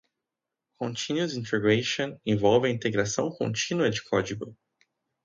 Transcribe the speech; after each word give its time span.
Continuous 0.79 1.35
Integration 1.35 2.19
envolve 2.25 2.65
integração 2.67 3.29
contínua 3.29 3.87
de 3.87 4.03
código. 4.03 4.57